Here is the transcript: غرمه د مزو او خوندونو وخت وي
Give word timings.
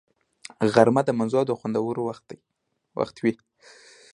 غرمه 0.73 1.01
د 1.05 1.09
مزو 1.19 1.39
او 1.51 1.57
خوندونو 1.59 2.01
وخت 2.99 3.15
وي 3.23 3.33